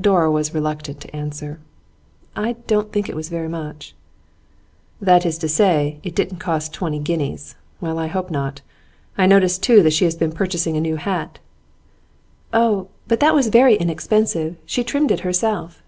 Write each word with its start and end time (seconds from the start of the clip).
Dora 0.00 0.30
was 0.30 0.54
reluctant 0.54 1.00
to 1.02 1.14
answer. 1.14 1.60
'I 2.34 2.52
don't 2.66 2.90
think 2.94 3.10
it 3.10 3.14
was 3.14 3.28
very 3.28 3.46
much.' 3.46 3.94
'That 5.02 5.26
is 5.26 5.36
to 5.36 5.50
say, 5.50 6.00
it 6.02 6.14
didn't 6.14 6.38
cost 6.38 6.72
twenty 6.72 6.98
guineas. 6.98 7.56
Well, 7.78 7.98
I 7.98 8.06
hope 8.06 8.30
not. 8.30 8.62
I 9.18 9.26
notice, 9.26 9.58
too, 9.58 9.82
that 9.82 9.92
she 9.92 10.06
has 10.06 10.14
been 10.14 10.32
purchasing 10.32 10.78
a 10.78 10.80
new 10.80 10.96
hat.' 10.96 11.40
'Oh, 12.54 12.88
that 13.08 13.34
was 13.34 13.48
very 13.48 13.74
inexpensive. 13.76 14.56
She 14.64 14.82
trimmed 14.82 15.10
it 15.10 15.20
herself. 15.20 15.82